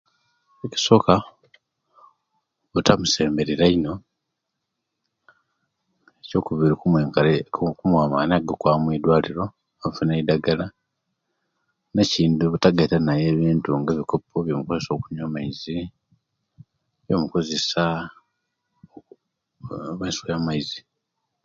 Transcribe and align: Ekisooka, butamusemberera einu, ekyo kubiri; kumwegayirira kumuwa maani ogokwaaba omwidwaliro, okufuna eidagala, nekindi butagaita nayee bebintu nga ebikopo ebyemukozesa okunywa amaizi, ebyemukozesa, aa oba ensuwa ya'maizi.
Ekisooka, 0.65 1.13
butamusemberera 2.73 3.65
einu, 3.69 3.93
ekyo 6.21 6.39
kubiri; 6.45 6.73
kumwegayirira 6.79 7.71
kumuwa 7.79 8.11
maani 8.11 8.33
ogokwaaba 8.37 8.77
omwidwaliro, 8.79 9.43
okufuna 9.83 10.11
eidagala, 10.15 10.65
nekindi 11.93 12.43
butagaita 12.51 12.97
nayee 13.01 13.31
bebintu 13.33 13.69
nga 13.79 13.91
ebikopo 13.93 14.35
ebyemukozesa 14.39 14.89
okunywa 14.93 15.23
amaizi, 15.29 15.75
ebyemukozesa, 17.03 17.81
aa 17.99 19.81
oba 19.91 20.03
ensuwa 20.07 20.31
ya'maizi. 20.33 20.79